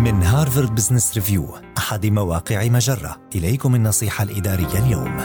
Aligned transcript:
من 0.00 0.22
هارفارد 0.22 0.74
بزنس 0.74 1.14
ريفيو 1.14 1.56
أحد 1.78 2.06
مواقع 2.06 2.68
مجرة. 2.68 3.16
إليكم 3.34 3.74
النصيحة 3.74 4.24
الإدارية 4.24 4.86
اليوم. 4.86 5.16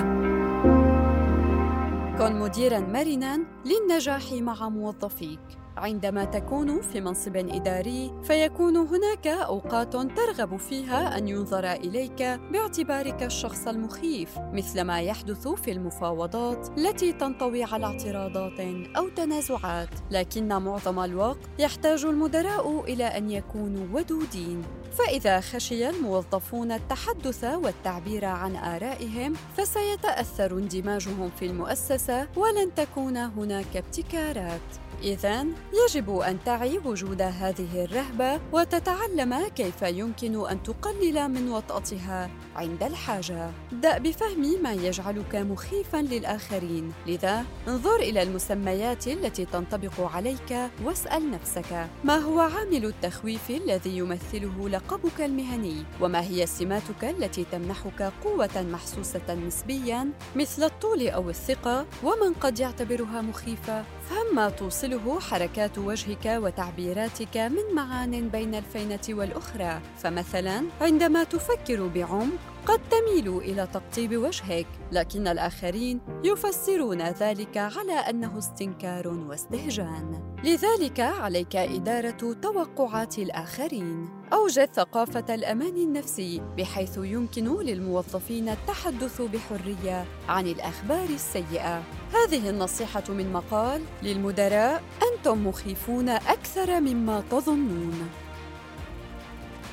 كن 2.17 2.39
مديرا 2.39 2.79
مرنا 2.79 3.39
للنجاح 3.65 4.31
مع 4.31 4.69
موظفيك. 4.69 5.64
عندما 5.77 6.25
تكون 6.25 6.81
في 6.81 7.01
منصب 7.01 7.35
إداري 7.35 8.11
فيكون 8.23 8.77
هناك 8.77 9.27
أوقات 9.27 9.95
ترغب 9.95 10.57
فيها 10.57 11.17
أن 11.17 11.27
ينظر 11.27 11.71
إليك 11.71 12.23
باعتبارك 12.51 13.23
الشخص 13.23 13.67
المخيف 13.67 14.29
مثل 14.53 14.81
ما 14.81 15.01
يحدث 15.01 15.47
في 15.47 15.71
المفاوضات 15.71 16.77
التي 16.77 17.13
تنطوي 17.13 17.63
على 17.63 17.85
اعتراضات 17.85 18.59
أو 18.97 19.09
تنازعات. 19.09 19.89
لكن 20.11 20.47
معظم 20.47 20.99
الوقت 20.99 21.39
يحتاج 21.59 22.05
المدراء 22.05 22.83
إلى 22.83 23.03
أن 23.03 23.31
يكونوا 23.31 23.85
ودودين. 23.93 24.63
فإذا 24.97 25.39
خشي 25.39 25.89
الموظفون 25.89 26.71
التحدث 26.71 27.43
والتعبير 27.43 28.25
عن 28.25 28.55
آرائهم 28.55 29.33
فسيتأثر 29.57 30.57
اندماجهم 30.57 31.29
في 31.39 31.45
المؤسسة 31.45 32.27
ولن 32.35 32.75
تكون 32.75 33.17
هناك 33.17 33.77
ابتكارات. 33.77 34.84
إذا 35.03 35.45
يجب 35.73 36.19
أن 36.19 36.37
تعي 36.45 36.79
وجود 36.85 37.21
هذه 37.21 37.83
الرهبة 37.83 38.39
وتتعلم 38.51 39.47
كيف 39.47 39.81
يمكن 39.81 40.49
أن 40.49 40.63
تقلل 40.63 41.29
من 41.29 41.49
وطأتها 41.49 42.29
عند 42.55 42.83
الحاجة. 42.83 43.51
ابدأ 43.71 43.97
بفهم 43.97 44.63
ما 44.63 44.73
يجعلك 44.73 45.35
مخيفا 45.35 45.97
للآخرين، 45.97 46.93
لذا 47.07 47.45
انظر 47.67 47.95
إلى 47.95 48.23
المسميات 48.23 49.07
التي 49.07 49.45
تنطبق 49.45 50.01
عليك 50.01 50.69
واسأل 50.83 51.31
نفسك: 51.31 51.87
ما 52.03 52.17
هو 52.17 52.39
عامل 52.39 52.85
التخويف 52.85 53.49
الذي 53.49 53.97
يمثله 53.97 54.69
لقبك 54.69 55.21
المهني؟ 55.21 55.83
وما 56.01 56.21
هي 56.21 56.45
سماتك 56.45 57.03
التي 57.03 57.45
تمنحك 57.51 58.13
قوة 58.23 58.65
محسوسة 58.71 59.33
نسبيا 59.47 60.09
مثل 60.35 60.63
الطول 60.63 61.07
أو 61.07 61.29
الثقة؟ 61.29 61.85
ومن 62.03 62.33
قد 62.33 62.59
يعتبرها 62.59 63.21
مخيفة؟ 63.21 63.83
فهم 64.09 64.35
ما 64.35 64.49
توصله 64.85 65.19
حركات 65.19 65.77
وجهك 65.77 66.25
وتعبيراتك 66.25 67.37
من 67.37 67.75
معان 67.75 68.29
بين 68.29 68.55
الفينة 68.55 68.99
والأخرى. 69.09 69.81
فمثلا 69.97 70.65
عندما 70.81 71.23
تفكر 71.23 71.87
بعمق 71.87 72.54
قد 72.65 72.79
تميل 72.89 73.37
إلى 73.37 73.67
تقطيب 73.73 74.17
وجهك 74.17 74.67
لكن 74.91 75.27
الآخرين 75.27 76.01
يفسرون 76.23 77.01
ذلك 77.01 77.57
على 77.57 77.93
أنه 77.93 78.37
استنكار 78.37 79.07
واستهجان. 79.07 80.35
لذلك 80.43 80.99
عليك 80.99 81.55
إدارة 81.55 82.33
توقعات 82.41 83.19
الآخرين. 83.19 84.09
أوجد 84.33 84.69
ثقافة 84.73 85.35
الأمان 85.35 85.77
النفسي 85.77 86.41
بحيث 86.57 86.97
يمكن 86.97 87.61
للموظفين 87.61 88.49
التحدث 88.49 89.21
بحرية 89.21 90.05
عن 90.29 90.47
الأخبار 90.47 91.09
السيئة. 91.09 91.83
هذه 92.13 92.49
النصيحة 92.49 93.03
من 93.09 93.33
مقال 93.33 93.81
للمدراء 94.03 94.83
أنتم 95.11 95.47
مخيفون 95.47 96.09
أكثر 96.09 96.79
مما 96.79 97.23
تظنون. 97.31 98.24